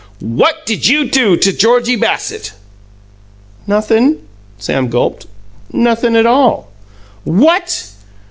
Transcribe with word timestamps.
"WHAT 0.33 0.65
DID 0.65 0.87
YOU 0.87 1.05
DO 1.11 1.37
TO 1.37 1.53
GEORGIE 1.53 1.95
BASSETT?" 1.99 2.53
"Nothin'," 3.67 4.17
Sam 4.57 4.89
gulped; 4.89 5.27
"nothin' 5.71 6.15
at 6.15 6.25
all." 6.25 6.69
"What!" 7.23 7.85